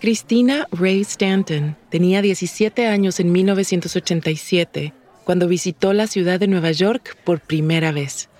Christina 0.00 0.66
Ray 0.72 1.02
Stanton 1.02 1.76
tenía 1.90 2.22
17 2.22 2.86
años 2.86 3.20
en 3.20 3.32
1987 3.32 4.94
cuando 5.24 5.46
visitó 5.46 5.92
la 5.92 6.06
ciudad 6.06 6.40
de 6.40 6.46
Nueva 6.46 6.72
York 6.72 7.18
por 7.22 7.40
primera 7.40 7.92
vez. 7.92 8.30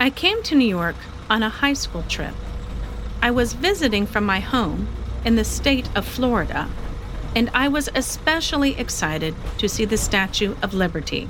I 0.00 0.10
came 0.10 0.42
to 0.42 0.56
New 0.56 0.66
York 0.66 0.96
on 1.30 1.44
a 1.44 1.48
high 1.48 1.76
school 1.76 2.02
trip. 2.08 2.34
I 3.22 3.30
was 3.30 3.54
visiting 3.54 4.04
from 4.04 4.26
my 4.26 4.40
home 4.40 4.88
in 5.24 5.36
the 5.36 5.44
state 5.44 5.86
of 5.94 6.04
Florida, 6.04 6.66
and 7.36 7.48
I 7.54 7.68
was 7.68 7.88
especially 7.94 8.74
excited 8.80 9.32
to 9.58 9.68
see 9.68 9.86
the 9.86 9.96
Statue 9.96 10.56
of 10.62 10.74
Liberty. 10.74 11.28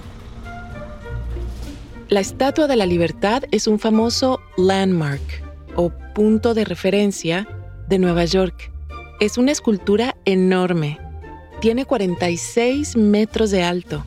La 2.08 2.20
Estatua 2.20 2.66
de 2.66 2.76
la 2.76 2.86
Libertad 2.86 3.44
es 3.52 3.66
un 3.66 3.78
famoso 3.78 4.40
landmark 4.56 5.20
o 5.76 5.90
punto 6.14 6.54
de 6.54 6.64
referencia 6.64 7.46
de 7.88 7.98
Nueva 7.98 8.24
York. 8.24 8.72
Es 9.20 9.38
una 9.38 9.52
escultura 9.52 10.16
enorme. 10.24 10.98
Tiene 11.60 11.84
46 11.84 12.96
metros 12.96 13.50
de 13.50 13.62
alto. 13.62 14.04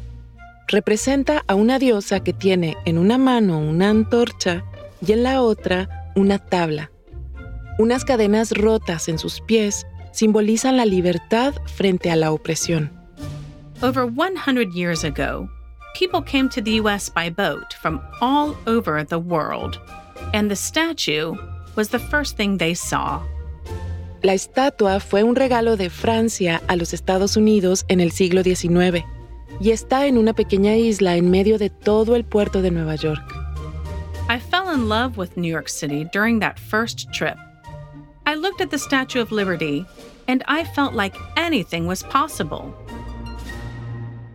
Representa 0.67 1.44
a 1.48 1.55
una 1.55 1.80
diosa 1.80 2.20
que 2.20 2.34
tiene 2.34 2.76
en 2.86 2.98
una 2.98 3.17
mano 3.17 3.59
una 3.59 3.90
antorcha 3.90 4.63
y 5.05 5.13
en 5.13 5.23
la 5.23 5.41
otra 5.41 6.12
una 6.16 6.40
tabla. 6.40 6.91
Unas 7.80 8.03
cadenas 8.03 8.52
rotas 8.52 9.08
en 9.08 9.20
sus 9.20 9.40
pies 9.41 9.86
simbolizan 10.12 10.78
la 10.78 10.86
libertad 10.86 11.53
frente 11.75 12.09
a 12.12 12.16
la 12.16 12.31
opresión. 12.31 12.91
Over 13.81 14.05
100 14.05 14.73
years 14.73 15.03
ago, 15.03 15.48
people 15.94 16.22
came 16.22 16.50
to 16.50 16.62
the 16.62 16.80
US 16.81 17.09
by 17.09 17.30
boat 17.30 17.73
from 17.80 18.02
all 18.20 18.55
over 18.66 19.05
the 19.05 19.20
world, 19.20 19.80
and 20.34 20.50
the 20.50 20.55
statue 20.55 21.36
was 21.75 21.89
the 21.89 22.00
first 22.00 22.36
thing 22.36 22.58
they 22.58 22.73
saw. 22.73 23.22
La 24.23 24.34
estatua 24.34 25.00
fue 25.00 25.23
un 25.23 25.36
regalo 25.36 25.78
de 25.78 25.89
Francia 25.89 26.61
a 26.67 26.75
los 26.75 26.94
Estados 26.94 27.38
Unidos 27.38 27.86
en 27.88 28.00
el 28.00 28.11
siglo 28.11 28.42
XIX 28.42 29.05
y 29.59 29.72
está 29.72 30.08
en 30.08 30.17
una 30.17 30.33
pequeña 30.33 30.75
isla 30.75 31.16
en 31.16 31.30
medio 31.30 31.58
de 31.58 31.69
todo 31.69 32.16
el 32.16 32.25
puerto 32.25 32.61
de 32.61 32.72
Nueva 32.72 32.95
York. 32.95 33.23
I 34.30 34.39
fell 34.39 34.73
in 34.73 34.89
love 34.89 35.17
with 35.17 35.38
New 35.38 35.50
York 35.50 35.69
City 35.69 36.03
during 36.11 36.39
that 36.39 36.59
first 36.59 37.11
trip. 37.14 37.38
I 38.25 38.36
looked 38.36 38.59
at 38.59 38.72
the 38.72 38.80
Statue 38.80 39.22
of 39.22 39.31
Liberty 39.31 39.86
and 40.27 40.44
I 40.47 40.64
felt 40.64 40.94
like 40.94 41.16
anything 41.38 41.88
was 41.88 42.03
possible. 42.03 42.73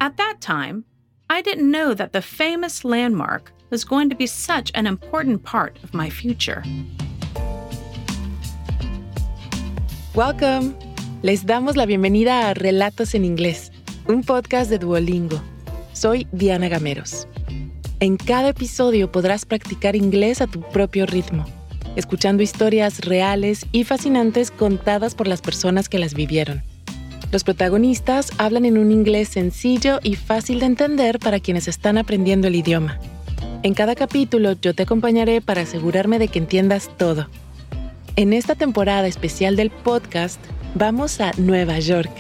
At 0.01 0.17
that 0.17 0.41
time, 0.41 0.85
I 1.29 1.43
didn't 1.43 1.71
know 1.71 1.93
that 1.95 2.13
the 2.13 2.23
famous 2.23 2.85
landmark 2.85 3.53
was 3.71 3.85
going 3.85 4.09
to 4.11 4.17
be 4.17 4.27
such 4.27 4.71
an 4.75 4.87
important 4.87 5.43
part 5.43 5.79
of 5.83 5.93
my 5.93 6.09
future. 6.09 6.63
Welcome. 10.15 10.75
Les 11.23 11.47
damos 11.47 11.75
la 11.75 11.87
bienvenida 11.87 12.51
a 12.51 12.53
Relatos 12.53 13.15
en 13.15 13.25
Inglés, 13.25 13.73
un 14.07 14.23
podcast 14.23 14.69
de 14.69 14.79
Duolingo. 14.79 15.41
Soy 15.95 16.27
Diana 16.33 16.69
Gameros. 16.69 17.27
En 17.99 18.19
cada 18.19 18.51
episodio 18.51 19.11
podrás 19.11 19.47
practicar 19.47 19.97
inglés 19.97 20.43
a 20.43 20.47
tu 20.47 20.61
propio 20.61 21.07
ritmo, 21.07 21.47
escuchando 21.97 22.43
historias 22.43 23.01
reales 23.07 23.65
y 23.73 23.85
fascinantes 23.85 24.51
contadas 24.51 25.15
por 25.15 25.29
las 25.29 25.41
personas 25.41 25.89
que 25.89 25.99
las 25.99 26.13
vivieron. 26.13 26.63
Los 27.31 27.43
protagonistas 27.43 28.33
hablan 28.37 28.67
en 28.67 28.77
un 28.77 28.93
inglés 28.93 29.31
sencillo 29.31 29.99
y 30.03 30.17
fácil 30.17 30.61
de 30.61 30.67
entender 30.67 31.21
para 31.21 31.41
quienes 31.41 31.69
están 31.69 31.97
aprendiendo 31.97 32.49
el 32.49 32.57
idioma. 32.57 32.99
En 33.63 33.73
cada 33.73 33.95
capítulo 33.95 34.53
yo 34.61 34.75
te 34.75 34.83
acompañaré 34.83 35.41
para 35.41 35.63
asegurarme 35.63 36.19
de 36.19 36.29
que 36.29 36.39
entiendas 36.39 36.91
todo. 36.99 37.29
En 38.15 38.35
esta 38.35 38.55
temporada 38.55 39.07
especial 39.07 39.57
del 39.57 39.71
podcast 39.71 40.39
vamos 40.75 41.19
a 41.23 41.33
Nueva 41.39 41.79
York, 41.79 42.11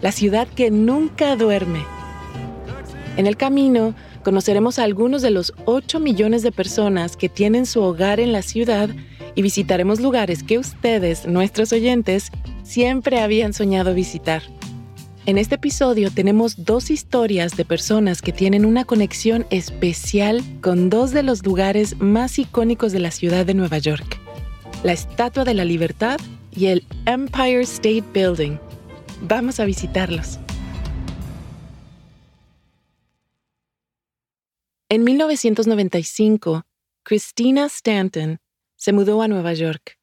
la 0.00 0.12
ciudad 0.12 0.46
que 0.46 0.70
nunca 0.70 1.34
duerme. 1.34 1.84
En 3.16 3.26
el 3.26 3.36
camino 3.36 3.92
conoceremos 4.22 4.78
a 4.78 4.84
algunos 4.84 5.22
de 5.22 5.32
los 5.32 5.52
8 5.64 5.98
millones 5.98 6.44
de 6.44 6.52
personas 6.52 7.16
que 7.16 7.28
tienen 7.28 7.66
su 7.66 7.82
hogar 7.82 8.20
en 8.20 8.30
la 8.30 8.42
ciudad 8.42 8.90
y 9.34 9.42
visitaremos 9.42 9.98
lugares 10.00 10.44
que 10.44 10.56
ustedes, 10.56 11.26
nuestros 11.26 11.72
oyentes, 11.72 12.30
siempre 12.62 13.20
habían 13.20 13.52
soñado 13.52 13.92
visitar. 13.92 14.42
En 15.26 15.36
este 15.36 15.56
episodio 15.56 16.12
tenemos 16.12 16.64
dos 16.64 16.90
historias 16.90 17.56
de 17.56 17.64
personas 17.64 18.22
que 18.22 18.32
tienen 18.32 18.64
una 18.64 18.84
conexión 18.84 19.46
especial 19.50 20.42
con 20.60 20.90
dos 20.90 21.10
de 21.10 21.24
los 21.24 21.44
lugares 21.44 21.96
más 21.98 22.38
icónicos 22.38 22.92
de 22.92 23.00
la 23.00 23.10
ciudad 23.10 23.44
de 23.44 23.54
Nueva 23.54 23.78
York, 23.78 24.20
la 24.82 24.92
Estatua 24.92 25.44
de 25.44 25.52
la 25.52 25.64
Libertad 25.64 26.18
y 26.52 26.66
el 26.66 26.86
Empire 27.04 27.60
State 27.60 28.04
Building. 28.14 28.58
Vamos 29.22 29.60
a 29.60 29.66
visitarlos. 29.66 30.38
En 34.88 35.04
1995, 35.04 36.62
Christina 37.02 37.66
Stanton 37.66 38.38
se 38.76 38.92
mudó 38.92 39.20
a 39.20 39.28
Nueva 39.28 39.52
York. 39.52 39.98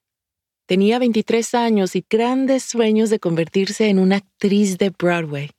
Tenía 0.67 0.99
23 0.99 1.55
años 1.55 1.95
y 1.95 2.05
grandes 2.07 2.63
sueños 2.63 3.09
de 3.09 3.19
convertirse 3.19 3.89
en 3.89 3.99
una 3.99 4.17
actriz 4.17 4.77
de 4.77 4.91
Broadway. 4.91 5.49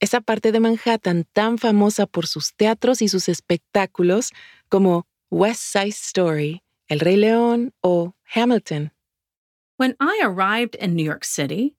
Esa 0.00 0.20
parte 0.20 0.52
de 0.52 0.60
Manhattan 0.60 1.24
tan 1.32 1.56
famosa 1.56 2.06
por 2.06 2.26
sus 2.26 2.54
teatros 2.54 3.00
y 3.00 3.08
sus 3.08 3.28
espectáculos 3.28 4.32
como 4.68 5.06
West 5.30 5.62
Side 5.62 5.88
Story, 5.88 6.63
El 6.90 6.98
Rey 6.98 7.16
León 7.16 7.72
o 7.82 8.12
Hamilton. 8.24 8.90
When 9.78 9.96
I 9.98 10.20
arrived 10.22 10.74
in 10.74 10.94
New 10.94 11.02
York 11.02 11.24
City, 11.24 11.76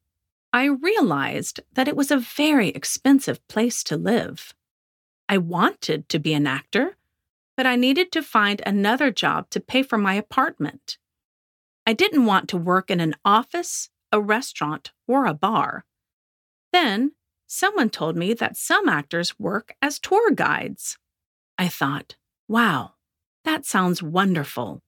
I 0.52 0.66
realized 0.66 1.60
that 1.74 1.88
it 1.88 1.96
was 1.96 2.10
a 2.10 2.18
very 2.18 2.70
expensive 2.70 3.46
place 3.48 3.84
to 3.84 3.98
live. 3.98 4.56
I 5.30 5.38
wanted 5.38 6.10
to 6.10 6.18
be 6.18 6.34
an 6.34 6.48
actor, 6.48 6.98
but 7.56 7.68
I 7.68 7.76
needed 7.76 8.12
to 8.14 8.24
find 8.24 8.62
another 8.66 9.12
job 9.12 9.50
to 9.52 9.60
pay 9.60 9.84
for 9.84 9.98
my 9.98 10.16
apartment. 10.16 10.98
I 11.86 11.94
didn't 11.94 12.26
want 12.26 12.50
to 12.50 12.58
work 12.58 12.90
in 12.90 13.00
an 13.00 13.16
office, 13.24 13.90
a 14.12 14.20
restaurant, 14.20 14.92
or 15.08 15.26
a 15.26 15.36
bar. 15.36 15.86
Then, 16.74 17.12
someone 17.46 17.92
told 17.92 18.16
me 18.16 18.34
that 18.34 18.58
some 18.58 18.90
actors 18.90 19.38
work 19.38 19.76
as 19.84 20.00
tour 20.00 20.32
guides. 20.32 20.98
I 21.60 21.68
thought, 21.68 22.16
wow, 22.48 22.94
that 23.44 23.66
sounds 23.66 24.02
wonderful. 24.02 24.82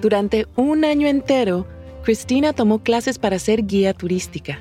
Durante 0.00 0.46
un 0.56 0.84
año 0.84 1.08
entero, 1.08 1.66
Cristina 2.02 2.52
tomó 2.52 2.78
clases 2.78 3.18
para 3.18 3.38
ser 3.38 3.66
guía 3.66 3.92
turística. 3.92 4.60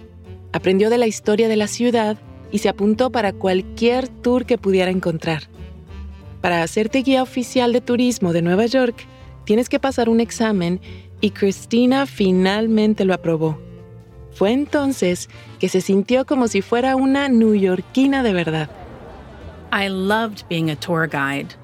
Aprendió 0.51 0.89
de 0.89 0.97
la 0.97 1.07
historia 1.07 1.47
de 1.47 1.55
la 1.55 1.67
ciudad 1.67 2.17
y 2.51 2.57
se 2.57 2.69
apuntó 2.69 3.11
para 3.11 3.31
cualquier 3.31 4.07
tour 4.07 4.45
que 4.45 4.57
pudiera 4.57 4.91
encontrar. 4.91 5.43
Para 6.41 6.63
hacerte 6.63 6.99
guía 6.99 7.23
oficial 7.23 7.71
de 7.71 7.81
turismo 7.81 8.33
de 8.33 8.41
Nueva 8.41 8.65
York, 8.65 9.05
tienes 9.45 9.69
que 9.69 9.79
pasar 9.79 10.09
un 10.09 10.19
examen 10.19 10.81
y 11.21 11.31
Cristina 11.31 12.05
finalmente 12.05 13.05
lo 13.05 13.13
aprobó. 13.13 13.59
Fue 14.31 14.51
entonces 14.51 15.29
que 15.59 15.69
se 15.69 15.81
sintió 15.81 16.25
como 16.25 16.47
si 16.47 16.61
fuera 16.61 16.95
una 16.95 17.29
newyorkina 17.29 18.23
de 18.23 18.33
verdad. 18.33 18.69
I 19.71 19.87
loved 19.89 20.43
being 20.49 20.69
a 20.69 20.75
tour 20.75 21.07
guide. 21.07 21.55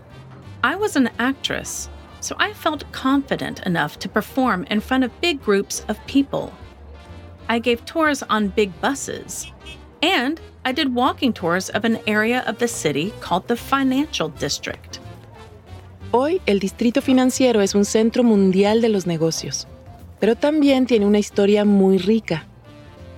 I 0.64 0.76
was 0.76 0.96
an 0.96 1.10
actress, 1.18 1.90
so 2.26 2.36
I 2.40 2.54
felt 2.54 2.92
confident 2.92 3.60
enough 3.68 4.00
to 4.00 4.10
perform 4.10 4.66
in 4.72 4.82
front 4.82 5.04
of 5.04 5.12
big 5.22 5.44
groups 5.44 5.86
of 5.88 5.98
people. 6.08 6.52
I 7.48 7.60
gave 7.60 7.86
tours 7.86 8.24
on 8.24 8.48
big 8.48 8.72
buses, 8.82 9.52
and 10.02 10.42
I 10.66 10.72
did 10.74 10.96
walking 10.96 11.34
tours 11.34 11.70
of 11.70 11.86
an 11.86 12.00
area 12.08 12.44
of 12.48 12.58
the 12.58 12.68
city 12.68 13.14
called 13.20 13.48
the 13.48 13.56
Financial 13.56 14.30
District. 14.30 15.00
Hoy 16.12 16.42
el 16.48 16.60
Distrito 16.60 17.02
Financiero 17.02 17.62
es 17.62 17.76
un 17.76 17.86
centro 17.86 18.24
mundial 18.24 18.82
de 18.82 18.90
los 18.90 19.06
negocios, 19.06 19.68
pero 20.20 20.36
también 20.36 20.88
tiene 20.88 21.06
una 21.06 21.20
historia 21.20 21.64
muy 21.64 22.00
rica. 22.00 22.48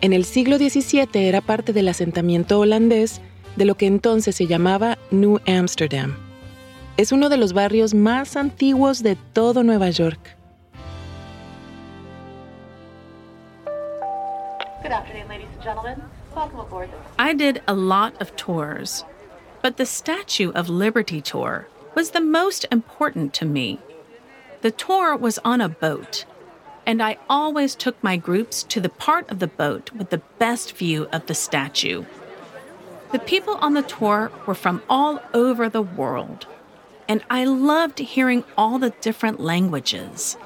En 0.02 0.12
el 0.12 0.26
siglo 0.26 0.58
XVII 0.58 1.08
era 1.14 1.40
parte 1.40 1.72
del 1.72 1.88
asentamiento 1.88 2.60
holandés 2.60 3.22
de 3.56 3.64
lo 3.64 3.76
que 3.76 3.88
entonces 3.88 4.36
se 4.36 4.48
llamaba 4.48 4.98
New 5.12 5.40
Amsterdam. 5.48 6.27
Es 6.98 7.12
uno 7.12 7.30
de 7.30 7.38
los 7.38 7.54
barrios 7.54 7.94
más 7.94 8.36
antiguos 8.36 9.04
de 9.04 9.18
todo 9.36 9.62
Nueva 9.62 9.92
York. 9.92 10.32
Good 14.82 14.92
afternoon, 14.92 15.28
ladies 15.28 15.48
and 15.54 15.62
gentlemen. 15.62 16.02
Welcome 16.36 16.60
aboard. 16.60 16.90
I 17.20 17.36
did 17.36 17.62
a 17.68 17.76
lot 17.76 18.20
of 18.20 18.36
tours, 18.36 19.06
but 19.62 19.78
the 19.78 19.86
Statue 19.86 20.52
of 20.54 20.70
Liberty 20.70 21.22
tour 21.22 21.68
was 21.94 22.12
the 22.12 22.20
most 22.20 22.66
important 22.72 23.32
to 23.36 23.46
me. 23.46 23.78
The 24.62 24.72
tour 24.72 25.16
was 25.16 25.38
on 25.46 25.62
a 25.62 25.70
boat, 25.70 26.26
and 26.88 27.04
I 27.04 27.18
always 27.30 27.76
took 27.76 28.04
my 28.04 28.18
groups 28.18 28.64
to 28.70 28.82
the 28.82 28.90
part 28.90 29.30
of 29.30 29.38
the 29.38 29.46
boat 29.46 29.92
with 29.94 30.10
the 30.10 30.24
best 30.40 30.76
view 30.76 31.08
of 31.12 31.28
the 31.28 31.36
statue. 31.36 32.06
The 33.12 33.20
people 33.20 33.54
on 33.62 33.76
the 33.76 33.84
tour 33.84 34.32
were 34.48 34.56
from 34.56 34.82
all 34.90 35.22
over 35.36 35.70
the 35.70 35.84
world, 35.84 36.48
and 37.08 37.24
I 37.30 37.46
loved 37.46 38.00
hearing 38.00 38.44
all 38.58 38.80
the 38.80 38.92
different 39.02 39.40
languages. 39.40 40.38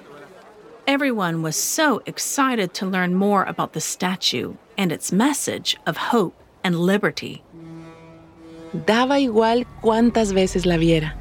Everyone 0.87 1.41
was 1.41 1.55
so 1.55 2.01
excited 2.05 2.73
to 2.75 2.85
learn 2.85 3.15
more 3.15 3.43
about 3.43 3.73
the 3.73 3.81
statue 3.81 4.55
and 4.77 4.91
its 4.91 5.11
message 5.11 5.77
of 5.85 5.97
hope 5.97 6.35
and 6.63 6.79
liberty. 6.79 7.43
Daba 8.73 9.19
igual 9.19 9.65
cuántas 9.81 10.33
veces 10.33 10.65
la 10.65 10.77
viera. 10.77 11.13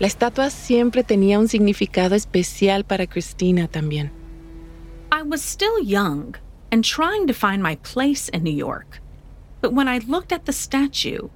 La 0.00 0.06
estatua 0.06 0.50
siempre 0.50 1.02
tenía 1.02 1.38
un 1.38 1.48
significado 1.48 2.14
especial 2.14 2.84
para 2.84 3.06
Cristina 3.06 3.68
también. 3.68 4.10
I 5.10 5.22
was 5.22 5.42
still 5.42 5.80
young 5.80 6.36
and 6.70 6.84
trying 6.84 7.26
to 7.26 7.32
find 7.32 7.62
my 7.62 7.76
place 7.76 8.28
in 8.28 8.42
New 8.42 8.54
York. 8.54 9.00
But 9.60 9.72
when 9.72 9.88
I 9.88 9.98
looked 9.98 10.32
at 10.32 10.44
the 10.44 10.52
statue, 10.52 11.28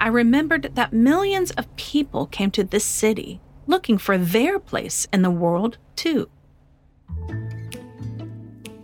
I 0.00 0.08
remembered 0.08 0.74
that 0.74 0.92
millions 0.92 1.52
of 1.52 1.66
people 1.76 2.26
came 2.26 2.50
to 2.52 2.64
this 2.64 2.84
city 2.84 3.40
looking 3.66 3.98
for 3.98 4.18
their 4.18 4.58
place 4.58 5.08
in 5.12 5.22
the 5.22 5.30
world, 5.30 5.78
too. 5.96 6.28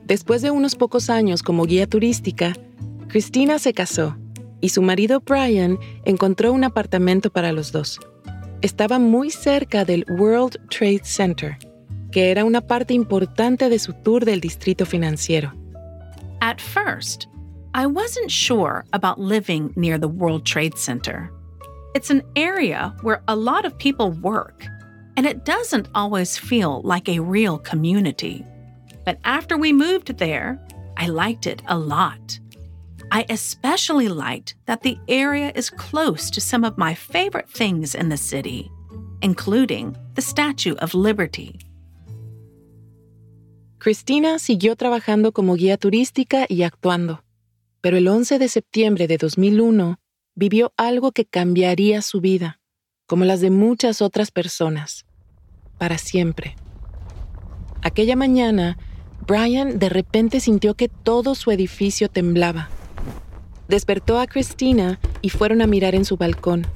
Después 0.07 0.43
de 0.43 0.51
unos 0.51 0.75
pocos 0.75 1.09
años 1.11 1.43
como 1.43 1.65
guía 1.65 1.87
turística, 1.87 2.53
Cristina 3.09 3.59
se 3.59 3.73
casó 3.73 4.17
y 4.61 4.71
su 4.71 4.83
marido 4.83 5.21
Brian 5.21 5.79
encontró 6.05 6.53
un 6.53 6.65
apartamento 6.65 7.31
para 7.31 7.53
los 7.53 7.73
dos. 7.73 8.01
Estaba 8.63 8.99
muy 8.99 9.31
cerca 9.31 9.85
del 9.85 10.05
World 10.09 10.59
Trade 10.69 11.03
Center, 11.05 11.59
que 12.11 12.31
era 12.31 12.45
una 12.45 12.61
parte 12.61 12.95
importante 12.95 13.69
de 13.69 13.79
su 13.79 13.93
tour 13.93 14.25
del 14.25 14.41
distrito 14.41 14.87
financiero. 14.87 15.53
At 16.41 16.61
first, 16.61 17.27
I 17.75 17.87
wasn't 17.87 18.31
sure 18.31 18.85
about 18.93 19.19
living 19.19 19.73
near 19.77 19.97
the 19.97 20.09
World 20.09 20.45
Trade 20.45 20.77
Center. 20.77 21.33
It's 21.95 22.11
an 22.11 22.23
area 22.37 22.95
where 23.01 23.23
a 23.29 23.35
lot 23.35 23.65
of 23.65 23.79
people 23.79 24.11
work, 24.11 24.67
and 25.17 25.25
it 25.25 25.47
doesn't 25.47 25.89
always 25.95 26.37
feel 26.37 26.83
like 26.83 27.09
a 27.09 27.21
real 27.21 27.59
community. 27.59 28.45
But 29.07 29.21
after 29.25 29.57
we 29.57 29.73
moved 29.73 30.19
there, 30.19 30.61
I 30.99 31.07
liked 31.07 31.47
it 31.47 31.63
a 31.67 31.79
lot. 31.79 32.39
I 33.11 33.25
especially 33.31 34.09
liked 34.09 34.55
that 34.67 34.83
the 34.83 34.99
area 35.09 35.51
is 35.55 35.71
close 35.71 36.29
to 36.31 36.43
some 36.43 36.65
of 36.65 36.77
my 36.77 36.93
favorite 36.93 37.49
things 37.49 37.95
in 37.95 38.11
the 38.11 38.19
city, 38.19 38.71
including 39.23 39.97
the 40.15 40.23
Statue 40.23 40.75
of 40.77 40.93
Liberty. 40.93 41.59
Cristina 43.79 44.39
siguió 44.39 44.77
trabajando 44.77 45.33
como 45.33 45.57
guía 45.57 45.79
turística 45.79 46.47
y 46.51 46.63
actuando, 46.63 47.21
pero 47.83 47.99
el 47.99 48.09
11 48.09 48.39
de 48.39 48.49
septiembre 48.49 49.07
de 49.09 49.19
2001 49.19 50.01
vivió 50.35 50.73
algo 50.79 51.13
que 51.13 51.27
cambiaría 51.27 52.01
su 52.01 52.23
vida, 52.23 52.61
como 53.07 53.27
las 53.27 53.41
de 53.41 53.51
muchas 53.51 54.01
otras 54.01 54.31
personas, 54.31 55.05
para 55.79 55.99
siempre. 55.99 56.57
Aquella 57.83 58.15
mañana, 58.17 58.79
Brian 59.27 59.79
de 59.81 59.89
repente 59.89 60.39
sintió 60.39 60.75
que 60.75 60.89
todo 60.89 61.35
su 61.35 61.51
edificio 61.51 62.09
temblaba. 62.09 62.71
Despertó 63.69 64.19
a 64.21 64.29
Christina 64.29 65.01
y 65.21 65.31
fueron 65.31 65.61
a 65.61 65.67
mirar 65.67 65.97
en 65.97 66.05
su 66.05 66.17
balcón. 66.17 66.67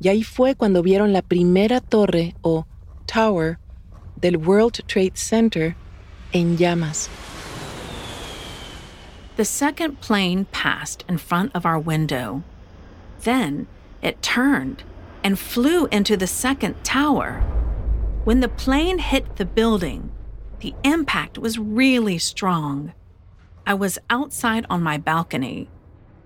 Y 0.00 0.08
ahí 0.08 0.22
fue 0.22 0.54
cuando 0.54 0.82
vieron 0.82 1.14
la 1.14 1.22
primera 1.22 1.80
torre 1.80 2.34
o 2.42 2.66
tower 3.06 3.58
del 4.16 4.36
World 4.36 4.84
Trade 4.86 5.12
Center 5.14 5.74
en 6.32 6.58
llamas. 6.58 7.08
The 9.36 9.44
second 9.44 10.00
plane 10.00 10.44
passed 10.52 11.04
in 11.08 11.18
front 11.18 11.50
of 11.56 11.66
our 11.66 11.78
window. 11.78 12.44
Then 13.22 13.66
it 14.00 14.22
turned 14.22 14.84
and 15.24 15.38
flew 15.38 15.86
into 15.86 16.16
the 16.16 16.28
second 16.28 16.84
tower. 16.84 17.40
When 18.22 18.40
the 18.40 18.48
plane 18.48 18.98
hit 18.98 19.36
the 19.36 19.44
building, 19.44 20.12
the 20.60 20.74
impact 20.84 21.36
was 21.36 21.58
really 21.58 22.16
strong. 22.16 22.92
I 23.66 23.74
was 23.74 23.98
outside 24.08 24.66
on 24.70 24.82
my 24.82 24.98
balcony, 24.98 25.68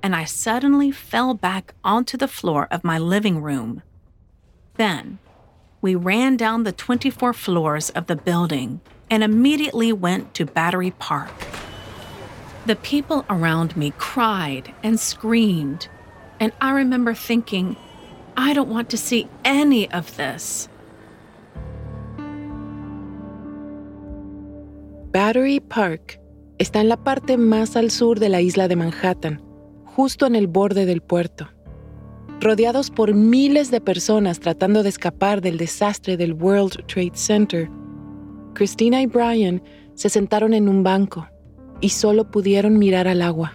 and 0.03 0.15
I 0.15 0.25
suddenly 0.25 0.91
fell 0.91 1.33
back 1.33 1.75
onto 1.83 2.19
the 2.19 2.29
floor 2.29 2.69
of 2.71 2.85
my 2.85 2.99
living 2.99 3.41
room. 3.41 3.83
Then, 4.75 5.19
we 5.81 5.95
ran 5.95 6.37
down 6.37 6.65
the 6.65 6.73
24 6.73 7.33
floors 7.33 7.91
of 7.91 8.07
the 8.07 8.17
building 8.17 8.81
and 9.11 9.23
immediately 9.23 9.93
went 9.93 10.35
to 10.35 10.45
Battery 10.45 10.91
Park. 10.91 11.48
The 12.69 12.77
people 12.77 13.25
around 13.31 13.79
me 13.79 13.95
cried 13.97 14.75
and 14.83 15.01
screamed, 15.01 15.89
and 16.39 16.53
I 16.61 16.73
remember 16.73 17.15
thinking, 17.15 17.79
I 18.37 18.53
don't 18.53 18.69
want 18.69 18.91
to 18.91 18.99
see 18.99 19.27
any 19.43 19.91
of 19.91 20.15
this. 20.19 20.69
Battery 25.13 25.61
Park 25.61 26.21
está 26.59 26.81
en 26.81 26.91
la 26.91 26.99
parte 26.99 27.39
más 27.39 27.75
al 27.75 27.91
sur 27.91 28.19
de 28.19 28.29
la 28.29 28.43
isla 28.43 28.69
de 28.69 28.77
Manhattan, 28.77 29.41
justo 29.87 30.27
en 30.27 30.37
el 30.37 30.47
borde 30.47 30.85
del 30.85 31.01
puerto. 31.01 31.49
Rodeados 32.39 32.91
por 32.91 33.15
miles 33.15 33.71
de 33.71 33.81
personas 33.81 34.41
tratando 34.41 34.83
de 34.83 34.91
escapar 34.91 35.41
del 35.41 35.57
desastre 35.57 36.19
del 36.19 36.35
World 36.35 36.85
Trade 36.85 37.13
Center, 37.15 37.71
Christina 38.53 39.01
y 39.01 39.07
Brian 39.07 39.63
se 39.95 40.11
sentaron 40.11 40.53
en 40.53 40.69
un 40.69 40.83
banco 40.83 41.27
y 41.83 41.89
solo 41.89 42.25
pudieron 42.25 42.79
mirar 42.79 43.07
al 43.07 43.23
agua. 43.23 43.53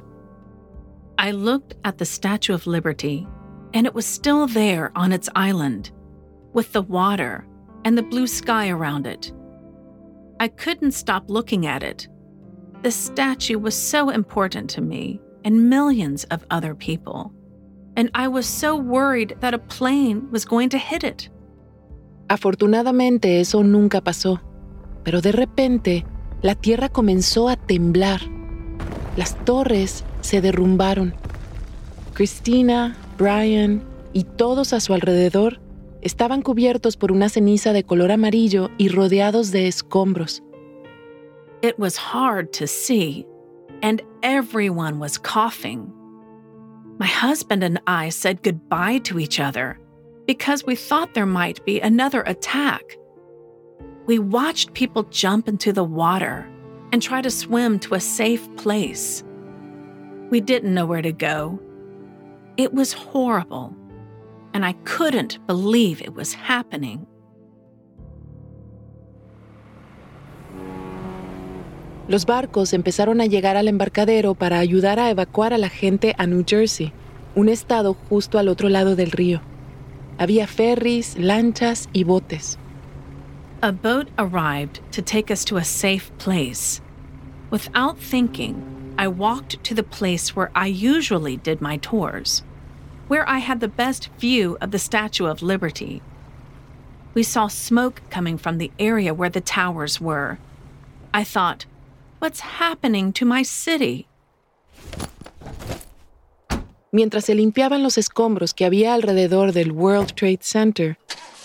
I 1.17 1.31
looked 1.31 1.75
at 1.83 1.97
the 1.97 2.05
Statue 2.05 2.53
of 2.53 2.67
Liberty, 2.67 3.27
and 3.73 3.85
it 3.85 3.93
was 3.93 4.05
still 4.05 4.47
there 4.47 4.91
on 4.95 5.11
its 5.11 5.29
island, 5.35 5.91
with 6.53 6.71
the 6.73 6.81
water 6.81 7.45
and 7.85 7.97
the 7.97 8.03
blue 8.03 8.27
sky 8.27 8.69
around 8.69 9.07
it. 9.07 9.31
I 10.39 10.47
couldn't 10.47 10.91
stop 10.91 11.29
looking 11.29 11.65
at 11.65 11.83
it. 11.83 12.07
The 12.81 12.91
statue 12.91 13.59
was 13.59 13.75
so 13.75 14.09
important 14.09 14.69
to 14.71 14.81
me 14.81 15.19
and 15.45 15.69
millions 15.69 16.23
of 16.25 16.45
other 16.49 16.75
people, 16.75 17.31
and 17.95 18.09
I 18.15 18.27
was 18.27 18.45
so 18.45 18.75
worried 18.75 19.35
that 19.39 19.53
a 19.53 19.59
plane 19.59 20.29
was 20.31 20.45
going 20.45 20.69
to 20.69 20.77
hit 20.77 21.03
it. 21.03 21.29
Afortunadamente 22.29 23.39
eso 23.39 23.61
nunca 23.61 24.01
pasó. 24.01 24.39
pero 25.03 25.21
de 25.21 25.31
repente 25.31 26.05
la 26.43 26.55
tierra 26.55 26.89
comenzó 26.89 27.49
a 27.49 27.55
temblar. 27.55 28.21
Las 29.15 29.35
torres 29.45 30.03
se 30.21 30.41
derrumbaron. 30.41 31.15
Christina, 32.13 32.95
Brian 33.17 33.81
y 34.11 34.25
todos 34.25 34.73
a 34.73 34.81
su 34.81 34.93
alrededor 34.93 35.61
estaban 36.01 36.41
cubiertos 36.41 36.97
por 36.97 37.13
una 37.13 37.29
ceniza 37.29 37.71
de 37.71 37.85
color 37.85 38.11
amarillo 38.11 38.69
y 38.77 38.89
rodeados 38.89 39.51
de 39.51 39.67
escombros. 39.67 40.43
It 41.61 41.75
was 41.79 41.97
hard 41.97 42.51
to 42.59 42.67
see, 42.67 43.25
and 43.81 44.03
everyone 44.21 44.99
was 44.99 45.17
coughing. 45.17 45.93
My 46.99 47.07
husband 47.07 47.63
and 47.63 47.79
I 47.87 48.11
said 48.11 48.43
goodbye 48.43 48.99
to 49.05 49.17
each 49.17 49.39
other 49.39 49.79
because 50.27 50.65
we 50.65 50.75
thought 50.75 51.13
there 51.13 51.25
might 51.25 51.63
be 51.65 51.79
another 51.79 52.21
attack. 52.27 52.97
We 54.05 54.19
watched 54.19 54.73
people 54.73 55.03
jump 55.03 55.47
into 55.47 55.71
the 55.71 55.83
water 55.83 56.45
and 56.91 57.01
try 57.01 57.21
to 57.21 57.31
swim 57.31 57.79
to 57.79 57.95
a 57.95 57.99
safe 57.99 58.53
place. 58.57 59.23
We 60.29 60.41
didn't 60.41 60.73
know 60.73 60.85
where 60.85 61.01
to 61.01 61.13
go. 61.13 61.59
It 62.57 62.73
was 62.73 62.91
horrible, 62.91 63.73
and 64.53 64.65
I 64.65 64.73
couldn't 64.83 65.39
believe 65.47 66.01
it 66.01 66.13
was 66.13 66.33
happening. 66.33 67.07
Los 72.09 72.25
barcos 72.25 72.73
empezaron 72.73 73.21
a 73.21 73.25
llegar 73.25 73.55
al 73.55 73.69
embarcadero 73.69 74.35
para 74.35 74.59
ayudar 74.59 74.99
a 74.99 75.09
evacuar 75.09 75.53
a 75.53 75.57
la 75.57 75.69
gente 75.69 76.13
a 76.17 76.27
New 76.27 76.43
Jersey, 76.45 76.91
un 77.35 77.47
estado 77.47 77.95
justo 78.09 78.37
al 78.37 78.49
otro 78.49 78.67
lado 78.67 78.97
del 78.97 79.11
río. 79.11 79.41
Había 80.17 80.45
ferries, 80.45 81.17
lanchas 81.17 81.87
y 81.93 82.03
botes. 82.03 82.59
A 83.63 83.71
boat 83.71 84.09
arrived 84.19 84.81
to 84.91 85.01
take 85.01 85.31
us 85.31 85.45
to 85.45 85.55
a 85.55 85.63
safe 85.63 86.11
place. 86.17 86.81
Without 87.49 87.97
thinking, 87.97 88.93
I 88.97 89.07
walked 89.07 89.63
to 89.63 89.73
the 89.73 89.83
place 89.83 90.35
where 90.35 90.51
I 90.53 90.67
usually 90.67 91.37
did 91.37 91.61
my 91.61 91.77
tours, 91.77 92.43
where 93.07 93.25
I 93.25 93.37
had 93.37 93.61
the 93.61 93.69
best 93.69 94.09
view 94.19 94.57
of 94.59 94.71
the 94.71 94.79
Statue 94.79 95.27
of 95.27 95.41
Liberty. 95.41 96.01
We 97.13 97.23
saw 97.23 97.47
smoke 97.47 98.01
coming 98.09 98.37
from 98.37 98.57
the 98.57 98.69
area 98.79 99.13
where 99.13 99.29
the 99.29 99.39
towers 99.39 100.01
were. 100.01 100.39
I 101.13 101.23
thought, 101.23 101.65
what's 102.19 102.41
happening 102.41 103.13
to 103.13 103.23
my 103.23 103.43
city? 103.43 104.09
Mientras 106.91 107.25
se 107.25 107.33
limpiaban 107.33 107.81
los 107.81 107.97
escombros 107.97 108.53
que 108.53 108.65
había 108.65 108.93
alrededor 108.93 109.53
del 109.53 109.71
World 109.71 110.17
Trade 110.17 110.43
Center, 110.43 110.97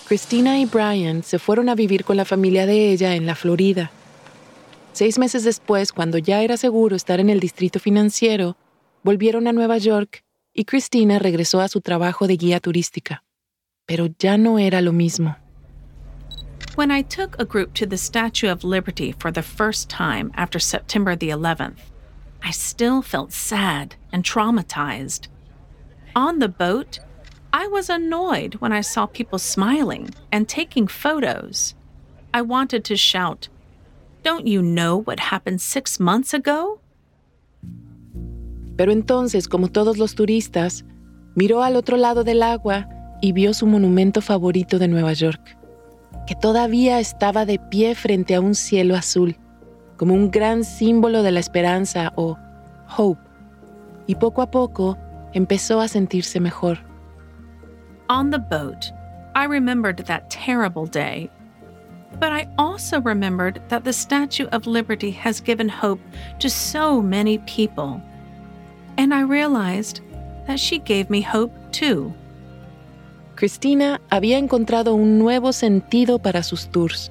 Christina 0.09 0.59
y 0.59 0.65
Brian 0.65 1.23
se 1.23 1.39
fueron 1.39 1.69
a 1.69 1.75
vivir 1.75 2.03
con 2.03 2.17
la 2.17 2.25
familia 2.25 2.65
de 2.65 2.91
ella 2.91 3.15
en 3.15 3.27
la 3.27 3.35
Florida. 3.35 3.91
Seis 4.95 5.19
meses 5.19 5.45
después, 5.45 5.93
cuando 5.93 6.17
ya 6.17 6.41
era 6.41 6.57
seguro 6.57 6.97
estar 6.97 7.21
en 7.21 7.29
el 7.29 7.41
distrito 7.41 7.79
financiero, 7.79 8.57
volvieron 9.03 9.47
a 9.47 9.53
Nueva 9.53 9.77
York 9.77 10.25
y 10.55 10.65
Christina 10.65 11.19
regresó 11.19 11.61
a 11.61 11.69
su 11.69 11.83
trabajo 11.83 12.27
de 12.27 12.39
guía 12.39 12.59
turística. 12.59 13.23
Pero 13.85 14.07
ya 14.19 14.39
no 14.39 14.59
era 14.59 14.81
lo 14.81 14.95
mismo. 14.95 15.37
When 16.75 16.91
I 16.91 17.03
took 17.03 17.39
a 17.39 17.45
group 17.45 17.75
to 17.75 17.87
the 17.87 17.99
Statue 17.99 18.51
of 18.51 18.65
Liberty 18.65 19.13
for 19.13 19.31
the 19.31 19.43
first 19.43 19.91
time 19.91 20.31
after 20.37 20.59
September 20.59 21.19
the 21.19 21.29
11th, 21.29 21.81
I 22.43 22.51
still 22.51 23.03
felt 23.03 23.33
sad 23.33 23.97
and 24.11 24.25
traumatized. 24.25 25.29
On 26.17 26.39
the 26.39 26.49
boat, 26.49 27.01
I 27.61 27.67
was 27.67 27.91
annoyed 27.91 28.55
when 28.61 28.73
I 28.73 28.83
saw 28.83 29.07
people 29.07 29.41
smiling 29.41 30.11
and 30.31 30.47
taking 30.47 30.87
photos. 30.87 31.75
I 32.33 32.41
wanted 32.41 32.85
to 32.85 32.95
shout, 32.97 33.49
Don't 34.23 34.47
you 34.47 34.63
know 34.63 35.03
what 35.03 35.19
happened 35.19 35.61
six 35.61 35.99
months 35.99 36.33
ago? 36.35 36.81
Pero 38.77 38.93
entonces, 38.93 39.49
como 39.49 39.67
todos 39.67 39.99
los 39.99 40.15
turistas, 40.15 40.85
miró 41.35 41.65
al 41.65 41.75
otro 41.75 41.97
lado 41.97 42.23
del 42.23 42.45
agua 42.45 42.89
y 43.21 43.33
vio 43.33 43.53
su 43.53 43.67
monumento 43.67 44.21
favorito 44.21 44.79
de 44.79 44.87
Nueva 44.87 45.13
York, 45.15 45.59
que 46.29 46.37
todavía 46.37 47.01
estaba 47.01 47.45
de 47.45 47.59
pie 47.59 47.97
frente 47.97 48.37
a 48.37 48.41
un 48.41 48.55
cielo 48.55 48.95
azul, 48.95 49.37
como 49.97 50.15
un 50.15 50.31
gran 50.31 50.63
símbolo 50.63 51.25
de 51.25 51.33
la 51.33 51.41
esperanza 51.41 52.13
o 52.15 52.39
hope. 52.97 53.21
Y 54.07 54.15
poco 54.15 54.43
a 54.43 54.51
poco 54.53 54.97
empezó 55.33 55.81
a 55.81 55.89
sentirse 55.89 56.39
mejor. 56.39 56.88
On 58.11 58.31
the 58.31 58.39
boat, 58.39 58.91
I 59.35 59.45
remembered 59.45 59.99
that 60.07 60.31
terrible 60.31 60.87
day. 60.87 61.29
But 62.19 62.33
I 62.33 62.49
also 62.57 63.03
remembered 63.03 63.61
that 63.69 63.85
the 63.85 63.93
Statue 63.93 64.47
of 64.47 64.67
Liberty 64.67 65.11
has 65.11 65.43
given 65.43 65.69
hope 65.69 66.01
to 66.39 66.49
so 66.49 67.03
many 67.03 67.37
people. 67.41 68.01
And 68.97 69.13
I 69.13 69.21
realized 69.21 70.01
that 70.47 70.59
she 70.59 70.79
gave 70.79 71.11
me 71.11 71.21
hope 71.21 71.53
too. 71.71 72.15
Cristina 73.37 74.01
había 74.11 74.39
encontrado 74.39 74.95
un 74.95 75.19
nuevo 75.19 75.53
sentido 75.53 76.19
para 76.19 76.43
sus 76.43 76.69
tours, 76.69 77.11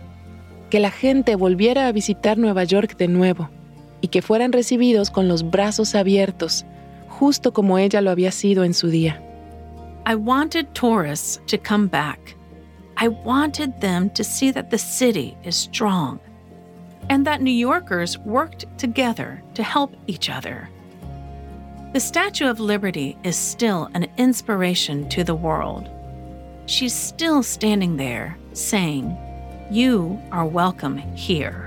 que 0.72 0.80
la 0.80 0.90
gente 0.90 1.36
volviera 1.36 1.88
a 1.88 1.92
visitar 1.92 2.40
Nueva 2.40 2.64
York 2.64 2.98
de 2.98 3.08
nuevo 3.08 3.50
y 4.02 4.08
que 4.08 4.24
fueran 4.24 4.52
recibidos 4.52 5.12
con 5.12 5.28
los 5.28 5.50
brazos 5.50 5.94
abiertos, 5.94 6.66
justo 7.08 7.54
como 7.54 7.78
ella 7.78 8.02
lo 8.02 8.10
había 8.10 8.32
sido 8.32 8.64
en 8.64 8.74
su 8.74 8.90
día. 8.90 9.22
I 10.08 10.16
wanted 10.16 10.74
tourists 10.74 11.38
to 11.48 11.58
come 11.58 11.88
back. 11.88 12.34
I 12.96 13.10
wanted 13.10 13.82
them 13.82 14.10
to 14.12 14.24
see 14.24 14.52
that 14.52 14.70
the 14.70 14.78
city 14.78 15.38
is 15.44 15.58
strong 15.58 16.22
and 17.10 17.28
that 17.28 17.42
New 17.42 17.52
Yorkers 17.52 18.18
worked 18.20 18.64
together 18.78 19.44
to 19.56 19.64
help 19.64 19.94
each 20.08 20.30
other. 20.30 20.70
The 21.92 22.00
Statue 22.00 22.48
of 22.48 22.62
Liberty 22.62 23.18
is 23.26 23.36
still 23.36 23.90
an 23.96 24.08
inspiration 24.16 25.10
to 25.10 25.26
the 25.26 25.36
world. 25.36 25.90
She's 26.68 26.94
still 26.94 27.44
standing 27.44 27.98
there 27.98 28.38
saying, 28.54 29.14
You 29.70 30.22
are 30.32 30.46
welcome 30.46 31.00
here. 31.18 31.67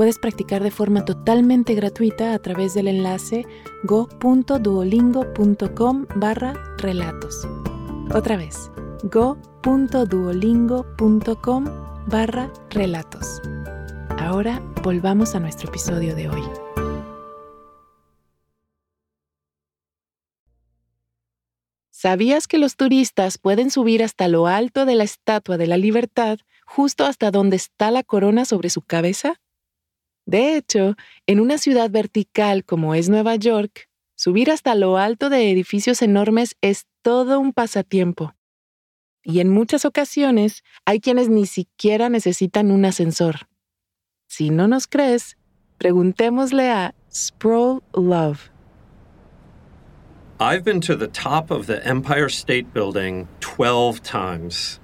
puedes 0.00 0.18
practicar 0.18 0.62
de 0.62 0.70
forma 0.70 1.04
totalmente 1.04 1.74
gratuita 1.74 2.32
a 2.32 2.38
través 2.38 2.72
del 2.72 2.88
enlace 2.88 3.44
go.duolingo.com 3.84 6.06
barra 6.16 6.54
relatos. 6.78 7.46
Otra 8.14 8.38
vez, 8.38 8.70
go.duolingo.com 9.02 11.64
barra 12.06 12.50
relatos. 12.70 13.42
Ahora 14.18 14.62
volvamos 14.82 15.34
a 15.34 15.40
nuestro 15.40 15.68
episodio 15.68 16.16
de 16.16 16.30
hoy. 16.30 16.44
¿Sabías 21.90 22.46
que 22.46 22.56
los 22.56 22.76
turistas 22.76 23.36
pueden 23.36 23.70
subir 23.70 24.02
hasta 24.02 24.28
lo 24.28 24.46
alto 24.46 24.86
de 24.86 24.94
la 24.94 25.04
Estatua 25.04 25.58
de 25.58 25.66
la 25.66 25.76
Libertad, 25.76 26.38
justo 26.64 27.04
hasta 27.04 27.30
donde 27.30 27.56
está 27.56 27.90
la 27.90 28.02
corona 28.02 28.46
sobre 28.46 28.70
su 28.70 28.80
cabeza? 28.80 29.38
De 30.30 30.56
hecho, 30.56 30.94
en 31.26 31.40
una 31.40 31.58
ciudad 31.58 31.90
vertical 31.90 32.64
como 32.64 32.94
es 32.94 33.08
Nueva 33.08 33.34
York, 33.34 33.88
subir 34.14 34.52
hasta 34.52 34.76
lo 34.76 34.96
alto 34.96 35.28
de 35.28 35.50
edificios 35.50 36.02
enormes 36.02 36.54
es 36.60 36.86
todo 37.02 37.40
un 37.40 37.52
pasatiempo. 37.52 38.32
Y 39.24 39.40
en 39.40 39.48
muchas 39.48 39.84
ocasiones 39.84 40.62
hay 40.84 41.00
quienes 41.00 41.28
ni 41.28 41.46
siquiera 41.46 42.08
necesitan 42.08 42.70
un 42.70 42.84
ascensor. 42.84 43.48
Si 44.28 44.50
no 44.50 44.68
nos 44.68 44.86
crees, 44.86 45.36
preguntémosle 45.78 46.70
a 46.70 46.94
Sproul 47.12 47.82
Love. 47.92 48.52
I've 50.38 50.62
been 50.62 50.80
to 50.82 50.94
the 50.94 51.08
top 51.08 51.50
of 51.50 51.66
the 51.66 51.84
Empire 51.84 52.28
State 52.28 52.72
Building 52.72 53.26
12 53.40 54.00
times. 54.04 54.78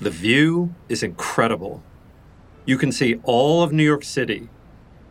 The 0.00 0.10
view 0.10 0.74
is 0.88 1.04
incredible. 1.04 1.84
You 2.66 2.76
can 2.76 2.90
see 2.90 3.20
all 3.22 3.62
of 3.62 3.72
New 3.72 3.84
York 3.84 4.02
City, 4.02 4.48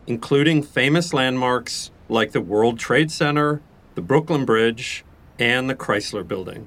including 0.08 0.62
famous 0.62 1.12
landmarks 1.12 1.90
like 2.08 2.32
the 2.32 2.40
World 2.40 2.78
Trade 2.78 3.10
Center, 3.10 3.60
the 3.94 4.00
Brooklyn 4.00 4.44
Bridge, 4.44 5.04
and 5.38 5.68
the 5.68 5.74
Chrysler 5.74 6.26
Building. 6.26 6.66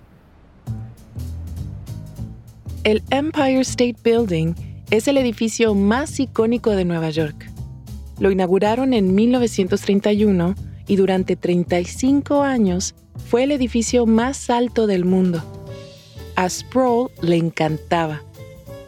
El 2.86 3.02
Empire 3.12 3.64
State 3.64 3.98
Building 4.04 4.56
es 4.92 5.08
el 5.08 5.18
edificio 5.18 5.74
más 5.74 6.20
icónico 6.20 6.72
de 6.72 6.86
Nueva 6.86 7.10
York. 7.10 7.50
Lo 8.20 8.32
inauguraron 8.32 8.94
en 8.94 9.16
1931 9.16 10.56
y 10.88 10.96
durante 10.96 11.36
35 11.36 12.44
años 12.44 12.94
fue 13.30 13.44
el 13.44 13.52
edificio 13.52 14.06
más 14.06 14.50
alto 14.50 14.86
del 14.86 15.06
mundo. 15.06 15.42
A 16.36 16.48
Sproul 16.48 17.10
le 17.22 17.38
encantaba, 17.38 18.22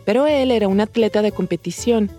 pero 0.05 0.27
él 0.27 0.51
era 0.51 0.67
un 0.67 0.79
atleta 0.79 1.21
de 1.21 1.31
competición 1.31 2.11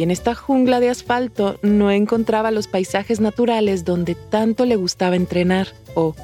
y 0.00 0.02
en 0.02 0.10
esta 0.10 0.34
jungla 0.34 0.80
de 0.80 0.88
asfalto 0.88 1.58
no 1.60 1.90
encontraba 1.90 2.50
los 2.50 2.68
paisajes 2.68 3.20
naturales 3.20 3.84
donde 3.84 4.14
tanto 4.14 4.64
le 4.64 4.76
gustaba 4.76 5.14
entrenar 5.14 5.74
o 5.94 6.14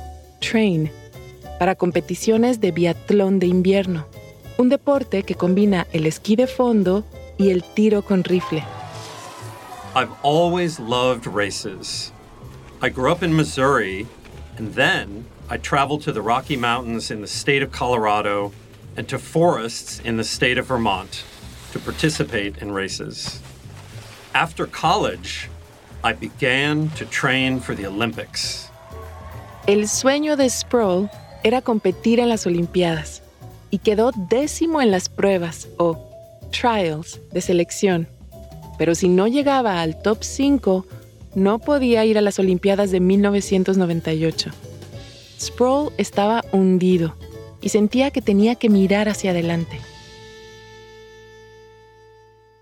train 0.41 0.91
para 1.59 1.75
competiciones 1.75 2.59
de 2.63 2.73
biatlón 2.73 3.39
de 3.39 3.49
invierno, 3.49 4.07
un 4.57 4.71
deporte 4.71 5.25
que 5.25 5.35
combina 5.35 5.87
el 5.93 6.07
esquí 6.07 6.37
de 6.37 6.47
fondo 6.47 7.05
y 7.37 7.51
el 7.51 7.63
tiro 7.65 8.01
con 8.01 8.25
rifle. 8.25 8.65
I've 9.95 10.13
always 10.23 10.81
loved 10.81 11.27
races. 11.27 12.13
I 12.81 12.89
grew 12.89 13.13
up 13.13 13.23
in 13.23 13.37
Missouri, 13.37 14.07
and 14.57 14.73
then 14.73 15.27
I 15.51 15.59
traveled 15.59 16.01
to 16.05 16.13
the 16.13 16.23
Rocky 16.23 16.57
Mountains 16.57 17.11
in 17.11 17.21
the 17.21 17.29
state 17.29 17.63
of 17.63 17.73
Colorado 17.73 18.53
and 18.97 19.07
to 19.09 19.19
forests 19.19 20.01
in 20.03 20.17
the 20.17 20.25
state 20.25 20.57
of 20.57 20.69
Vermont 20.69 21.25
to 21.73 21.79
participate 21.79 22.57
in 22.63 22.73
races. 22.73 23.43
After 24.37 24.67
college, 24.67 25.49
I 26.05 26.13
began 26.13 26.91
to 26.99 27.07
train 27.07 27.59
for 27.59 27.75
the 27.75 27.87
Olympics. 27.87 28.69
El 29.67 29.89
sueño 29.89 30.37
de 30.37 30.51
Sproul 30.51 31.09
era 31.43 31.63
competir 31.63 32.21
en 32.21 32.29
las 32.29 32.47
Olimpiadas 32.47 33.23
y 33.71 33.79
quedó 33.79 34.11
décimo 34.29 34.83
en 34.83 34.91
las 34.91 35.09
pruebas 35.09 35.69
o 35.79 35.97
trials 36.51 37.19
de 37.33 37.41
selección. 37.41 38.09
Pero 38.77 38.95
si 38.95 39.09
no 39.09 39.27
llegaba 39.27 39.81
al 39.81 40.03
top 40.03 40.23
5, 40.23 40.85
no 41.35 41.59
podía 41.59 42.05
ir 42.05 42.19
a 42.19 42.21
las 42.21 42.39
Olimpiadas 42.39 42.91
de 42.91 43.01
1998. 43.01 44.51
Sproul 45.41 45.95
estaba 45.97 46.45
hundido 46.53 47.17
y 47.63 47.71
sentía 47.71 48.11
que 48.11 48.21
tenía 48.21 48.57
que 48.57 48.69
mirar 48.69 49.09
hacia 49.09 49.31
adelante. 49.31 49.81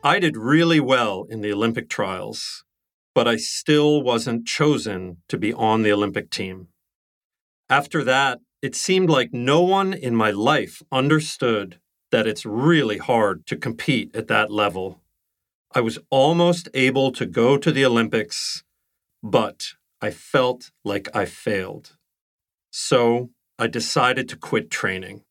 I 0.07 0.19
did 0.19 0.37
really 0.37 0.81
well 0.81 1.25
in 1.31 1.41
the 1.41 1.51
Olympic 1.51 1.89
trials, 1.89 2.63
but 3.15 3.27
I 3.27 3.37
still 3.37 4.03
wasn't 4.03 4.47
chosen 4.47 5.23
to 5.29 5.39
be 5.39 5.51
on 5.55 5.81
the 5.81 5.93
Olympic 5.93 6.29
team. 6.29 6.69
After 7.71 8.05
that, 8.05 8.41
it 8.61 8.75
seemed 8.75 9.09
like 9.09 9.33
no 9.33 9.63
one 9.63 9.95
in 9.95 10.15
my 10.15 10.31
life 10.31 10.83
understood 10.93 11.81
that 12.13 12.27
it's 12.27 12.45
really 12.45 12.99
hard 12.99 13.47
to 13.47 13.57
compete 13.57 14.15
at 14.15 14.29
that 14.29 14.51
level. 14.51 15.01
I 15.75 15.81
was 15.81 15.99
almost 16.11 16.69
able 16.75 17.11
to 17.13 17.25
go 17.25 17.57
to 17.57 17.73
the 17.73 17.87
Olympics, 17.87 18.63
but 19.23 19.73
I 20.03 20.11
felt 20.11 20.71
like 20.85 21.09
I 21.17 21.25
failed. 21.25 21.97
So 22.71 23.31
I 23.59 23.69
decided 23.69 24.29
to 24.29 24.37
quit 24.37 24.71
training. 24.71 25.23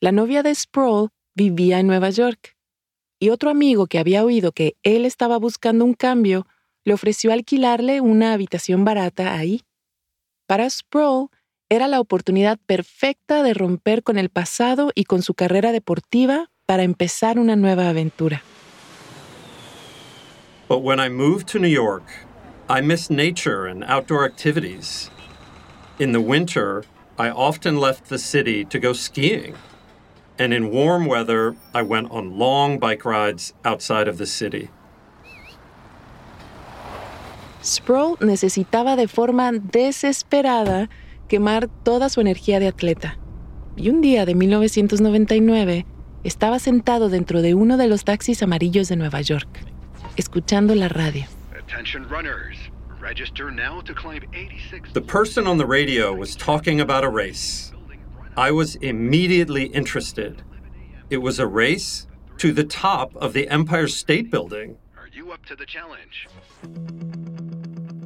La 0.00 0.10
novia 0.10 0.42
de 0.42 0.54
Sproule 0.54 1.10
vivía 1.38 1.72
en 1.72 1.86
Nueva 1.86 2.10
York 2.10 2.53
y 3.18 3.30
otro 3.30 3.50
amigo 3.50 3.86
que 3.86 3.98
había 3.98 4.24
oído 4.24 4.52
que 4.52 4.76
él 4.82 5.04
estaba 5.06 5.38
buscando 5.38 5.84
un 5.84 5.94
cambio 5.94 6.46
le 6.84 6.94
ofreció 6.94 7.32
alquilarle 7.32 8.00
una 8.00 8.32
habitación 8.32 8.84
barata 8.84 9.34
ahí. 9.34 9.62
Para 10.46 10.68
Sproul 10.68 11.28
era 11.68 11.88
la 11.88 12.00
oportunidad 12.00 12.58
perfecta 12.66 13.42
de 13.42 13.54
romper 13.54 14.02
con 14.02 14.18
el 14.18 14.28
pasado 14.28 14.92
y 14.94 15.04
con 15.04 15.22
su 15.22 15.34
carrera 15.34 15.72
deportiva 15.72 16.50
para 16.66 16.82
empezar 16.82 17.38
una 17.38 17.56
nueva 17.56 17.88
aventura. 17.88 18.42
But 20.68 20.82
when 20.82 20.98
I 20.98 21.08
moved 21.08 21.46
to 21.48 21.58
New 21.58 21.68
York, 21.68 22.04
I 22.68 22.80
missed 22.80 23.10
nature 23.10 23.66
and 23.66 23.84
outdoor 23.84 24.24
activities. 24.24 25.10
In 25.98 26.12
the 26.12 26.20
winter, 26.20 26.84
I 27.18 27.30
often 27.30 27.78
left 27.78 28.08
the 28.08 28.18
city 28.18 28.64
to 28.66 28.78
go 28.78 28.92
skiing. 28.92 29.54
And 30.38 30.52
in 30.52 30.70
warm 30.70 31.06
weather, 31.06 31.54
I 31.72 31.82
went 31.82 32.10
on 32.10 32.38
long 32.38 32.78
bike 32.78 33.04
rides 33.04 33.54
outside 33.64 34.08
of 34.08 34.18
the 34.18 34.26
city. 34.26 34.68
Sproule 37.62 38.16
necesitaba 38.20 38.96
de 38.96 39.08
forma 39.08 39.52
desesperada 39.52 40.90
quemar 41.28 41.68
toda 41.82 42.08
su 42.08 42.20
energía 42.20 42.60
de 42.60 42.68
atleta. 42.68 43.16
Y 43.76 43.88
un 43.88 44.00
día 44.00 44.26
de 44.26 44.34
1999 44.34 45.86
estaba 46.24 46.58
sentado 46.58 47.08
dentro 47.08 47.40
de 47.40 47.54
uno 47.54 47.76
de 47.76 47.88
los 47.88 48.04
taxis 48.04 48.42
amarillos 48.42 48.88
de 48.88 48.96
Nueva 48.96 49.20
York, 49.20 49.48
escuchando 50.16 50.74
la 50.74 50.88
radio. 50.88 51.24
Attention 51.56 52.06
runners, 52.08 52.56
register 53.00 53.50
now 53.50 53.80
to 53.82 53.94
climb 53.94 54.22
86. 54.34 54.92
The 54.92 55.00
person 55.00 55.46
on 55.46 55.58
the 55.58 55.66
radio 55.66 56.12
was 56.14 56.36
talking 56.36 56.80
about 56.80 57.04
a 57.04 57.08
race. 57.08 57.73
I 58.36 58.50
was 58.50 58.74
immediately 58.76 59.66
interested. 59.66 60.42
It 61.08 61.18
was 61.18 61.38
a 61.38 61.46
race 61.46 62.08
to 62.38 62.52
the 62.52 62.64
top 62.64 63.14
of 63.14 63.32
the 63.32 63.48
Empire 63.48 63.86
State 63.86 64.28
Building. 64.28 64.76
Are 64.96 65.08
you 65.12 65.30
up 65.32 65.46
to 65.46 65.54
the 65.54 65.64
challenge? 65.64 66.26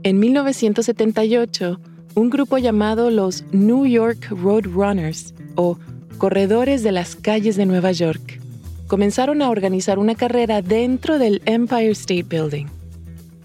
En 0.04 0.20
1978, 0.20 1.78
un 2.14 2.28
grupo 2.30 2.58
llamado 2.58 3.10
los 3.10 3.42
New 3.52 3.86
York 3.86 4.28
Road 4.30 4.66
Runners, 4.66 5.32
o 5.56 5.78
Corredores 6.18 6.82
de 6.82 6.92
las 6.92 7.16
Calles 7.16 7.56
de 7.56 7.64
Nueva 7.64 7.92
York, 7.92 8.38
comenzaron 8.86 9.40
a 9.40 9.48
organizar 9.48 9.98
una 9.98 10.14
carrera 10.14 10.60
dentro 10.60 11.18
del 11.18 11.40
Empire 11.46 11.92
State 11.92 12.24
Building. 12.24 12.66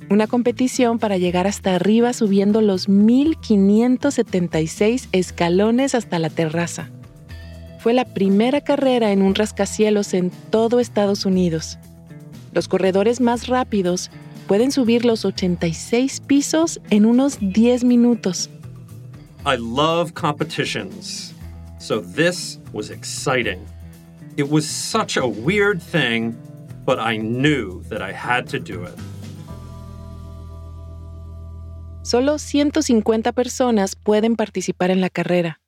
Una 0.10 0.28
competición 0.28 1.00
para 1.00 1.18
llegar 1.18 1.48
hasta 1.48 1.76
arriba 1.76 2.14
subiendo 2.14 2.62
los 2.62 2.90
1576 2.90 5.10
escalones 5.12 5.96
hasta 5.96 6.20
la 6.20 6.30
terraza. 6.30 6.90
Fue 7.80 7.94
la 7.94 8.06
primera 8.06 8.62
carrera 8.62 9.12
en 9.12 9.22
un 9.22 9.36
rascacielos 9.36 10.14
en 10.14 10.32
todo 10.50 10.80
Estados 10.80 11.26
Unidos. 11.26 11.78
Los 12.54 12.68
corredores 12.68 13.20
más 13.20 13.48
rápidos 13.48 14.12
pueden 14.48 14.72
subir 14.72 15.06
los 15.06 15.26
86 15.26 16.22
pisos 16.22 16.80
en 16.90 17.06
unos 17.06 17.38
10 17.42 17.84
minutos. 17.84 18.50
I 19.46 19.58
love 19.58 20.14
competitions, 20.14 21.34
so 21.80 22.02
this 22.02 22.60
was 22.72 22.90
exciting. 22.90 23.60
It 24.38 24.50
was 24.50 24.66
such 24.66 25.18
a 25.18 25.28
weird 25.28 25.82
thing, 25.82 26.38
but 26.86 27.00
I 27.00 27.18
knew 27.18 27.84
that 27.90 28.02
I 28.02 28.14
had 28.14 28.48
to 28.52 28.60
do 28.60 28.84
it. 28.84 28.94
Solo 32.04 32.38
150 32.38 33.32
personas 33.32 33.96
pueden 33.96 34.36
participar 34.36 34.92
en 34.92 35.00
la 35.00 35.10
carrera. 35.10 35.62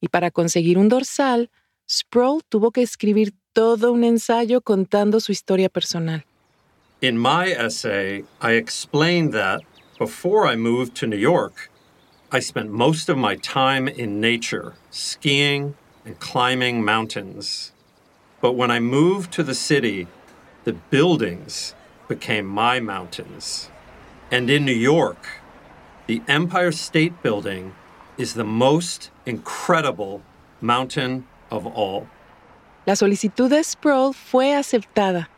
Y 0.00 0.08
para 0.08 0.32
conseguir 0.32 0.78
un 0.78 0.88
dorsal, 0.88 1.48
Sproul 1.88 2.42
tuvo 2.48 2.72
que 2.72 2.82
escribir 2.82 3.34
todo 3.52 3.92
un 3.92 4.02
ensayo 4.02 4.62
contando 4.62 5.20
su 5.20 5.30
historia 5.30 5.68
personal. 5.68 6.24
In 7.02 7.16
my 7.16 7.52
essay, 7.52 8.24
I 8.42 8.56
explained 8.56 9.32
that 9.32 9.60
before 9.96 10.52
I 10.52 10.56
moved 10.56 10.96
to 10.96 11.06
New 11.06 11.18
York, 11.18 11.70
I 12.32 12.40
spent 12.40 12.70
most 12.70 13.08
of 13.08 13.16
my 13.16 13.36
time 13.36 13.86
in 13.86 14.20
nature, 14.20 14.72
skiing 14.90 15.76
and 16.04 16.18
climbing 16.18 16.84
mountains. 16.84 17.72
But 18.42 18.56
when 18.56 18.72
I 18.72 18.80
moved 18.80 19.32
to 19.34 19.44
the 19.44 19.54
city, 19.54 20.08
the 20.64 20.74
buildings 20.90 21.76
became 22.08 22.46
my 22.46 22.80
mountains. 22.80 23.70
And 24.32 24.50
in 24.50 24.64
New 24.64 24.72
York, 24.72 25.45
the 26.06 26.22
Empire 26.28 26.72
State 26.72 27.22
Building 27.22 27.72
is 28.16 28.34
the 28.34 28.44
most 28.44 29.10
incredible 29.26 30.22
mountain 30.60 31.26
of 31.50 31.66
all. 31.66 32.06
La 32.86 32.94
solicitud 32.94 33.50
de 33.50 33.62
Sproule 33.64 34.12
fue 34.12 34.54
aceptada. 34.54 35.28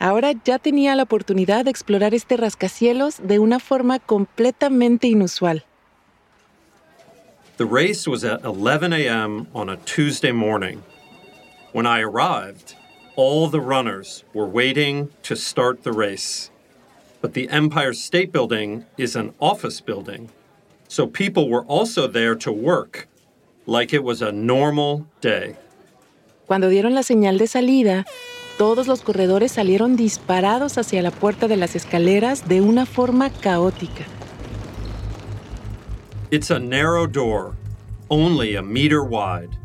Ahora 0.00 0.32
ya 0.44 0.58
tenía 0.58 0.96
la 0.96 1.04
oportunidad 1.04 1.64
de 1.64 1.70
explorar 1.70 2.12
este 2.12 2.36
rascacielos 2.36 3.20
de 3.24 3.38
una 3.38 3.60
forma 3.60 4.00
completamente 4.00 5.06
inusual. 5.06 5.64
The 7.56 7.66
race 7.66 8.08
was 8.08 8.24
at 8.24 8.44
11 8.44 8.92
a.m. 8.92 9.46
on 9.54 9.68
a 9.68 9.76
Tuesday 9.76 10.32
morning. 10.32 10.82
When 11.72 11.86
I 11.86 12.00
arrived, 12.00 12.74
all 13.14 13.46
the 13.48 13.60
runners 13.60 14.24
were 14.34 14.48
waiting 14.48 15.10
to 15.22 15.36
start 15.36 15.84
the 15.84 15.92
race. 15.92 16.50
But 17.22 17.34
the 17.34 17.48
Empire 17.50 17.92
State 17.92 18.32
Building 18.32 18.84
is 18.98 19.14
an 19.14 19.32
office 19.40 19.80
building, 19.80 20.28
so 20.88 21.06
people 21.06 21.48
were 21.48 21.64
also 21.66 22.08
there 22.08 22.34
to 22.34 22.50
work, 22.50 23.08
like 23.64 23.94
it 23.94 24.02
was 24.02 24.20
a 24.22 24.32
normal 24.32 25.06
day. 25.20 25.54
Cuando 26.48 26.68
dieron 26.68 26.94
la 26.94 27.02
señal 27.02 27.38
de 27.38 27.46
salida, 27.46 28.04
todos 28.58 28.88
los 28.88 29.02
corredores 29.02 29.52
salieron 29.52 29.96
disparados 29.96 30.76
hacia 30.76 31.00
la 31.00 31.12
puerta 31.12 31.46
de 31.46 31.56
las 31.56 31.76
escaleras 31.76 32.48
de 32.48 32.60
una 32.60 32.86
forma 32.86 33.30
caótica. 33.30 34.04
It's 36.32 36.50
a 36.50 36.58
narrow 36.58 37.06
door, 37.06 37.56
only 38.10 38.56
a 38.56 38.62
meter 38.62 39.04
wide, 39.04 39.56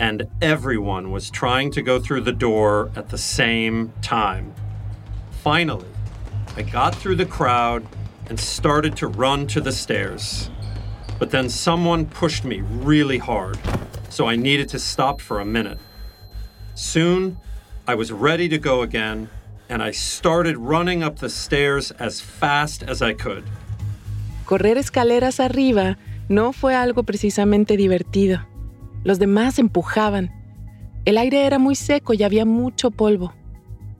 and 0.00 0.26
everyone 0.40 1.10
was 1.10 1.30
trying 1.30 1.70
to 1.72 1.82
go 1.82 2.00
through 2.00 2.22
the 2.22 2.32
door 2.32 2.90
at 2.96 3.10
the 3.10 3.18
same 3.18 3.92
time. 4.00 4.54
Finally, 5.42 5.93
I 6.56 6.62
got 6.62 6.94
through 6.94 7.16
the 7.16 7.26
crowd 7.26 7.84
and 8.28 8.38
started 8.38 8.96
to 8.98 9.08
run 9.08 9.48
to 9.48 9.60
the 9.60 9.72
stairs. 9.72 10.50
But 11.18 11.30
then 11.30 11.48
someone 11.48 12.06
pushed 12.06 12.44
me 12.44 12.60
really 12.60 13.18
hard, 13.18 13.58
so 14.08 14.26
I 14.28 14.36
needed 14.36 14.68
to 14.68 14.78
stop 14.78 15.20
for 15.20 15.40
a 15.40 15.44
minute. 15.44 15.78
Soon, 16.74 17.38
I 17.88 17.96
was 17.96 18.12
ready 18.12 18.48
to 18.48 18.58
go 18.58 18.82
again, 18.82 19.28
and 19.68 19.82
I 19.82 19.90
started 19.90 20.56
running 20.56 21.02
up 21.02 21.18
the 21.18 21.28
stairs 21.28 21.90
as 21.92 22.20
fast 22.20 22.84
as 22.84 23.02
I 23.02 23.14
could. 23.14 23.44
Correr 24.46 24.76
escaleras 24.76 25.40
arriba 25.40 25.96
no 26.28 26.52
fue 26.52 26.74
algo 26.76 27.02
precisamente 27.02 27.76
divertido. 27.76 28.46
Los 29.02 29.18
demás 29.18 29.58
empujaban. 29.58 30.30
El 31.04 31.18
aire 31.18 31.46
era 31.46 31.58
muy 31.58 31.74
seco 31.74 32.14
y 32.14 32.22
había 32.22 32.44
mucho 32.44 32.90
polvo. 32.92 33.34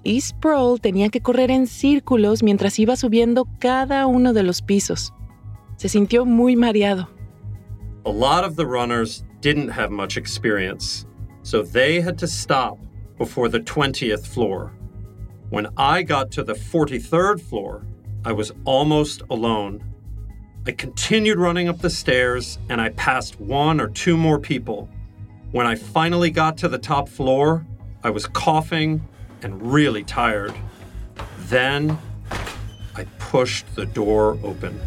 Y 0.05 0.21
Sproule 0.21 0.79
tenía 0.79 1.09
que 1.09 1.23
correr 1.23 1.51
en 1.51 1.67
círculos 1.67 2.43
mientras 2.43 2.79
iba 2.79 2.95
subiendo 2.95 3.47
cada 3.59 4.07
uno 4.07 4.35
de 4.35 4.43
los 4.43 4.61
pisos. 4.61 5.13
Se 5.77 5.89
sintió 5.89 6.27
muy 6.27 6.57
mareado. 6.57 7.09
A 8.05 8.11
lot 8.11 8.45
of 8.45 8.57
the 8.57 8.67
runners 8.67 9.25
didn't 9.41 9.71
have 9.71 9.91
much 9.91 10.19
experience, 10.19 11.07
so 11.43 11.63
they 11.63 12.03
had 12.03 12.19
to 12.19 12.27
stop 12.27 12.79
before 13.17 13.49
the 13.49 13.61
20th 13.61 14.27
floor. 14.27 14.73
When 15.49 15.69
I 15.79 16.03
got 16.03 16.31
to 16.33 16.43
the 16.43 16.55
43rd 16.55 17.41
floor, 17.41 17.87
I 18.27 18.33
was 18.33 18.53
almost 18.65 19.23
alone. 19.31 19.83
I 20.67 20.73
continued 20.73 21.39
running 21.39 21.69
up 21.69 21.81
the 21.81 21.91
stairs 21.91 22.59
and 22.69 22.81
I 22.81 22.91
passed 22.91 23.41
one 23.41 23.81
or 23.81 23.89
two 23.89 24.17
more 24.17 24.39
people. 24.39 24.89
When 25.53 25.67
I 25.67 25.77
finally 25.77 26.31
got 26.31 26.57
to 26.59 26.69
the 26.69 26.79
top 26.79 27.09
floor, 27.09 27.65
I 28.03 28.11
was 28.11 28.27
coughing 28.27 29.01
and 29.45 29.63
really 29.63 30.03
tired. 30.03 30.55
Then 31.49 31.99
I 32.97 33.05
pushed 33.19 33.67
the 33.77 33.85
door 33.85 34.39
open. 34.43 34.81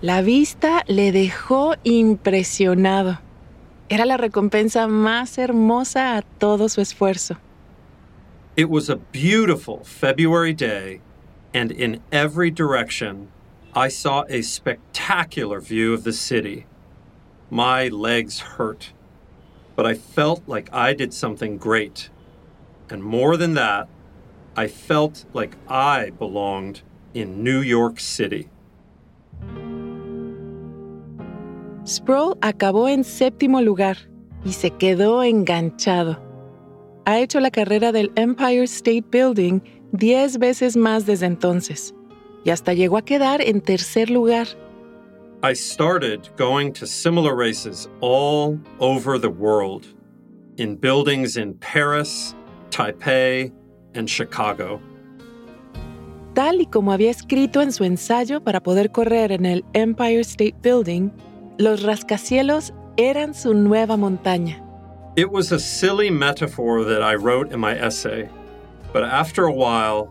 La 0.00 0.22
vista 0.22 0.82
le 0.88 1.12
dejó 1.12 1.76
impresionado. 1.84 3.18
Era 3.88 4.06
la 4.06 4.16
recompensa 4.16 4.88
más 4.88 5.38
hermosa 5.38 6.16
a 6.16 6.22
todo 6.40 6.68
su 6.68 6.80
esfuerzo. 6.80 7.36
It 8.56 8.68
was 8.68 8.88
a 8.88 8.96
beautiful 8.96 9.84
February 9.84 10.54
day, 10.54 11.00
and 11.54 11.70
in 11.70 12.00
every 12.10 12.50
direction, 12.50 13.28
I 13.74 13.88
saw 13.88 14.24
a 14.28 14.42
spectacular 14.42 15.60
view 15.60 15.94
of 15.94 16.04
the 16.04 16.12
city. 16.12 16.66
My 17.52 17.88
legs 17.88 18.40
hurt, 18.40 18.94
but 19.76 19.84
I 19.84 19.92
felt 19.92 20.40
like 20.48 20.72
I 20.72 20.94
did 20.94 21.12
something 21.12 21.58
great. 21.58 22.08
And 22.88 23.04
more 23.04 23.36
than 23.36 23.52
that, 23.56 23.88
I 24.56 24.68
felt 24.68 25.26
like 25.34 25.58
I 25.68 26.12
belonged 26.18 26.80
in 27.12 27.44
New 27.44 27.60
York 27.60 28.00
City. 28.00 28.48
Sproule 31.84 32.38
acabó 32.40 32.88
en 32.88 33.04
séptimo 33.04 33.60
lugar 33.60 33.98
y 34.46 34.52
se 34.52 34.70
quedó 34.70 35.22
enganchado. 35.22 36.22
Ha 37.04 37.18
hecho 37.18 37.38
la 37.38 37.50
carrera 37.50 37.92
del 37.92 38.12
Empire 38.16 38.64
State 38.64 39.04
Building 39.10 39.60
10 39.92 40.38
veces 40.38 40.74
más 40.74 41.04
desde 41.04 41.26
entonces 41.26 41.94
y 42.46 42.50
hasta 42.50 42.72
llegó 42.72 42.96
a 42.96 43.02
quedar 43.02 43.42
en 43.42 43.60
tercer 43.60 44.08
lugar. 44.08 44.46
I 45.44 45.54
started 45.54 46.28
going 46.36 46.72
to 46.74 46.86
similar 46.86 47.34
races 47.34 47.88
all 48.00 48.60
over 48.78 49.18
the 49.18 49.28
world, 49.28 49.88
in 50.56 50.76
buildings 50.76 51.36
in 51.36 51.54
Paris, 51.54 52.36
Taipei, 52.70 53.50
and 53.94 54.08
Chicago. 54.08 54.80
Tal 56.34 56.60
y 56.60 56.66
como 56.66 56.92
había 56.92 57.10
escrito 57.10 57.60
en 57.60 57.72
su 57.72 57.82
ensayo 57.82 58.40
para 58.44 58.60
poder 58.60 58.92
correr 58.92 59.32
en 59.32 59.44
el 59.44 59.64
Empire 59.74 60.20
State 60.20 60.54
Building, 60.62 61.10
los 61.58 61.82
rascacielos 61.82 62.72
eran 62.96 63.34
su 63.34 63.52
nueva 63.52 63.96
montaña. 63.96 64.62
It 65.16 65.32
was 65.32 65.50
a 65.50 65.58
silly 65.58 66.08
metaphor 66.08 66.84
that 66.84 67.02
I 67.02 67.16
wrote 67.16 67.52
in 67.52 67.58
my 67.58 67.76
essay, 67.76 68.28
but 68.92 69.02
after 69.02 69.46
a 69.46 69.52
while, 69.52 70.08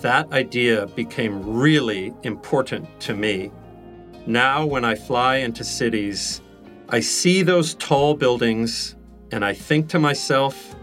that 0.00 0.32
idea 0.32 0.88
became 0.96 1.40
really 1.44 2.12
important 2.24 2.88
to 3.02 3.14
me. 3.14 3.52
Now, 4.26 4.64
when 4.64 4.84
I 4.84 4.94
fly 4.94 5.36
into 5.36 5.64
cities, 5.64 6.40
I 6.88 7.00
see 7.00 7.42
those 7.42 7.74
tall 7.74 8.14
buildings 8.14 8.96
and 9.32 9.44
I 9.44 9.52
think 9.52 9.88
to 9.88 9.98
myself, 9.98 10.74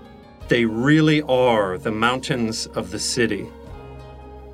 they 0.48 0.66
really 0.66 1.22
are 1.24 1.78
the 1.78 1.92
mountains 1.92 2.68
of 2.68 2.92
the 2.92 3.00
city. 3.00 3.44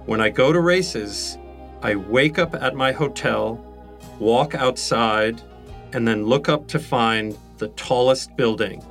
When 0.05 0.21
I 0.21 0.29
go 0.29 0.53
to 0.53 0.59
races, 0.61 1.37
I 1.81 1.95
wake 1.95 2.39
up 2.39 2.53
at 2.53 2.75
my 2.75 2.91
hotel, 2.91 3.63
walk 4.19 4.55
outside, 4.55 5.41
and 5.93 6.07
then 6.07 6.25
look 6.25 6.47
up 6.47 6.67
to 6.67 6.79
find 6.79 7.37
the 7.57 7.69
tallest 7.69 8.37
building. 8.37 8.83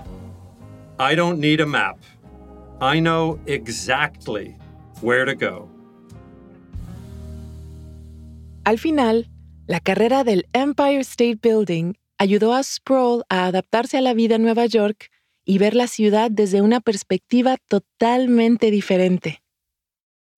I 0.99 1.15
don't 1.15 1.39
need 1.39 1.61
a 1.61 1.67
map. 1.67 1.99
I 2.81 3.01
know 3.01 3.39
exactly 3.47 4.57
where 5.01 5.25
to 5.25 5.35
go. 5.35 5.71
Al 8.67 8.77
final, 8.77 9.23
la 9.67 9.81
carrera 9.81 10.23
del 10.25 10.47
Empire 10.53 11.01
State 11.01 11.39
Building 11.43 11.95
ayudó 12.19 12.55
a 12.55 12.63
Sproul 12.63 13.25
a 13.29 13.47
adaptarse 13.47 13.99
a 13.99 14.01
la 14.01 14.15
vida 14.15 14.37
en 14.37 14.43
Nueva 14.43 14.67
York 14.67 15.11
y 15.45 15.59
ver 15.59 15.75
la 15.75 15.87
ciudad 15.87 16.31
desde 16.31 16.63
una 16.63 16.81
perspectiva 16.81 17.57
totalmente 17.69 18.71
diferente. 18.71 19.43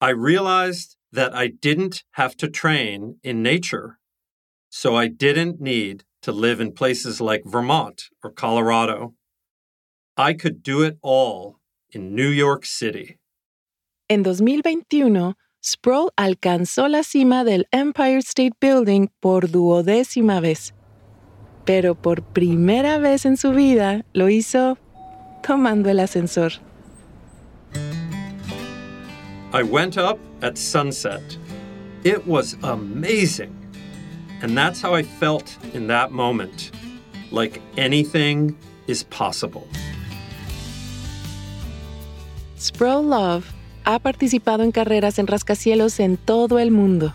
I 0.01 0.13
realized 0.13 0.97
that 1.13 1.33
I 1.35 1.49
didn't 1.49 2.05
have 2.13 2.37
to 2.37 2.49
train 2.49 3.19
in 3.23 3.43
nature, 3.43 3.99
so 4.71 4.97
I 4.97 5.09
didn't 5.09 5.61
need 5.61 6.05
to 6.23 6.33
live 6.33 6.61
in 6.61 6.73
places 6.73 7.21
like 7.21 7.43
Vermont 7.45 8.11
or 8.23 8.31
Colorado. 8.31 9.15
I 10.17 10.35
could 10.35 10.63
do 10.63 10.83
it 10.83 10.99
all 11.03 11.59
in 11.91 12.15
New 12.15 12.29
York 12.29 12.65
City. 12.65 13.19
En 14.09 14.23
2021, 14.23 15.35
Sproule 15.61 16.11
alcanzó 16.17 16.87
la 16.87 17.03
cima 17.03 17.43
del 17.43 17.67
Empire 17.73 18.19
State 18.19 18.55
Building 18.61 19.09
por 19.21 19.51
duodécima 19.51 20.41
vez. 20.41 20.73
Pero 21.65 21.97
por 21.97 22.23
primera 22.23 22.99
vez 22.99 23.27
en 23.27 23.37
su 23.37 23.51
vida 23.51 24.05
lo 24.13 24.29
hizo 24.29 24.79
tomando 25.43 25.91
el 25.91 25.99
ascensor. 25.99 26.53
I 29.53 29.63
went 29.65 29.97
up 29.99 30.19
at 30.43 30.57
sunset. 30.57 31.37
It 32.05 32.25
was 32.27 32.57
amazing. 32.63 33.53
And 34.43 34.57
that's 34.57 34.81
how 34.81 34.95
I 34.95 35.03
felt 35.03 35.57
in 35.75 35.89
that 35.89 36.13
moment. 36.13 36.71
Like 37.33 37.61
anything 37.77 38.57
is 38.87 39.03
possible. 39.05 39.67
Sproule 42.57 43.03
Love 43.03 43.53
ha 43.89 43.99
participado 43.99 44.65
en 44.65 44.71
carreras 44.71 45.19
en 45.19 45.27
rascacielos 45.27 45.99
en 45.99 46.19
todo 46.19 46.59
el 46.59 46.71
mundo. 46.71 47.15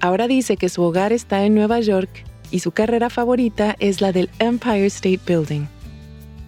Ahora 0.00 0.26
dice 0.26 0.56
que 0.56 0.70
su 0.70 0.82
hogar 0.82 1.12
está 1.12 1.44
en 1.44 1.54
Nueva 1.54 1.80
York 1.80 2.24
y 2.50 2.60
su 2.60 2.70
carrera 2.70 3.10
favorita 3.10 3.76
es 3.78 4.00
la 4.00 4.10
del 4.10 4.30
Empire 4.38 4.86
State 4.86 5.20
Building. 5.26 5.66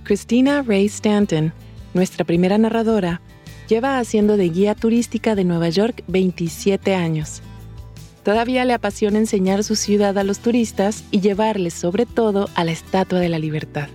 Christina 0.04 0.62
Ray 0.62 0.86
Stanton, 0.86 1.52
nuestra 1.92 2.24
primera 2.24 2.56
narradora, 2.56 3.20
lleva 3.68 3.98
haciendo 3.98 4.38
de 4.38 4.48
guía 4.48 4.74
turística 4.74 5.34
de 5.34 5.44
Nueva 5.44 5.68
York 5.68 6.04
27 6.06 6.94
años. 6.94 7.42
Todavía 8.24 8.64
le 8.64 8.72
apasiona 8.72 9.18
enseñar 9.18 9.62
su 9.62 9.76
ciudad 9.76 10.16
a 10.16 10.24
los 10.24 10.38
turistas 10.38 11.04
y 11.10 11.20
llevarles 11.20 11.74
sobre 11.74 12.06
todo 12.06 12.48
a 12.54 12.64
la 12.64 12.72
Estatua 12.72 13.18
de 13.18 13.28
la 13.28 13.38
Libertad. 13.38 13.90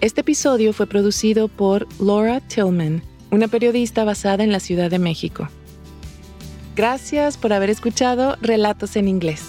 Este 0.00 0.20
episodio 0.20 0.72
fue 0.72 0.86
producido 0.86 1.48
por 1.48 1.88
Laura 2.00 2.38
Tillman, 2.38 3.02
una 3.34 3.48
periodista 3.48 4.04
basada 4.04 4.44
en 4.44 4.52
la 4.52 4.60
Ciudad 4.60 4.90
de 4.90 4.98
México. 4.98 5.48
Gracias 6.76 7.36
por 7.36 7.52
haber 7.52 7.70
escuchado 7.70 8.36
Relatos 8.40 8.96
en 8.96 9.08
Inglés. 9.08 9.42